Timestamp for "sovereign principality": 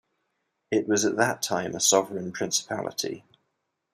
1.79-3.23